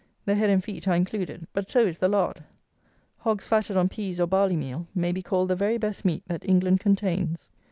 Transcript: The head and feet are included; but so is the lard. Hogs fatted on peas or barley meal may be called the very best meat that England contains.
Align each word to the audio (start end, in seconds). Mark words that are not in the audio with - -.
The 0.25 0.33
head 0.33 0.49
and 0.49 0.63
feet 0.63 0.87
are 0.87 0.95
included; 0.95 1.45
but 1.53 1.69
so 1.69 1.81
is 1.81 1.99
the 1.99 2.07
lard. 2.07 2.43
Hogs 3.17 3.45
fatted 3.45 3.77
on 3.77 3.87
peas 3.87 4.19
or 4.19 4.25
barley 4.25 4.55
meal 4.57 4.87
may 4.95 5.11
be 5.11 5.21
called 5.21 5.49
the 5.51 5.55
very 5.55 5.77
best 5.77 6.05
meat 6.05 6.23
that 6.27 6.43
England 6.43 6.79
contains. 6.79 7.51